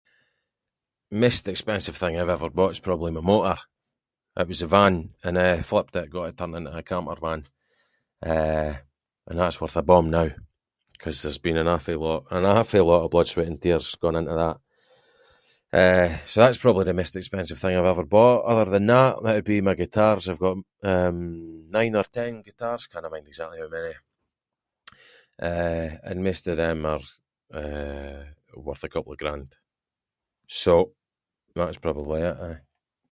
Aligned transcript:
Maist 1.21 1.47
expensive 1.53 1.97
thing 2.01 2.13
I’ve 2.19 2.29
ever 2.37 2.49
bought’s 2.59 2.79
probably 2.87 3.11
my 3.13 3.21
motor. 3.31 3.57
It 4.41 4.47
was 4.51 4.59
the 4.61 4.67
van, 4.75 4.95
and 5.25 5.35
I 5.47 5.61
flipped 5.71 5.95
it, 6.01 6.09
got 6.15 6.23
it 6.29 6.35
turned 6.37 6.55
into 6.57 6.71
a 6.71 6.81
campervan, 6.91 7.41
eh, 8.33 8.73
and 9.27 9.37
that’s 9.39 9.59
worth 9.61 9.75
a 9.75 9.81
bomb 9.89 10.07
now, 10.17 10.29
‘cause 11.01 11.17
there’s 11.21 11.37
been 11.45 11.57
an 11.61 11.67
awfu' 11.73 11.99
lot 12.05 12.19
of- 12.27 12.31
an 12.37 12.43
awfu' 12.53 12.85
lot 12.91 13.03
of 13.03 13.11
blood, 13.13 13.27
sweat 13.29 13.47
and 13.51 13.61
tears 13.63 13.87
gone 14.03 14.15
into 14.21 14.33
that. 14.41 14.57
Eh, 15.83 16.09
so 16.29 16.37
that’s 16.41 16.57
probably 16.63 16.85
the 16.87 16.93
maist 16.97 17.15
expensive 17.21 17.59
thing 17.59 17.73
I’ve 17.75 17.85
ever 17.93 18.05
bought, 18.17 18.45
other 18.51 18.67
than 18.73 18.87
that, 18.93 19.13
that’d 19.25 19.43
be 19.51 19.59
my 19.67 19.73
guitars, 19.81 20.23
I’ve 20.29 20.39
got, 20.47 20.57
eh, 20.93 21.11
nine 21.77 21.95
or 21.99 22.05
ten 22.17 22.33
guitars, 22.47 22.83
cannae 22.91 23.09
mind 23.13 23.27
exactly 23.29 23.59
how 23.61 23.67
many, 23.75 23.93
eh, 25.49 25.89
and 26.07 26.17
maist 26.25 26.45
of 26.51 26.55
them 26.61 26.79
are, 26.93 27.03
eh, 27.61 28.19
worth 28.67 28.85
a 28.85 28.89
couple 28.93 29.11
of 29.13 29.19
grand. 29.23 29.51
So, 30.63 30.75
that’s 31.57 31.79
probably 31.85 32.21
it, 32.31 32.37
aye. 32.47 32.59